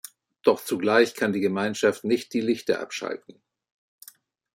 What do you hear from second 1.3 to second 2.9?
die Gemeinschaft nicht die Lichter